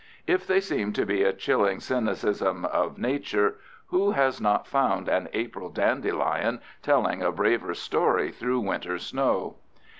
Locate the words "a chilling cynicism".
1.21-2.65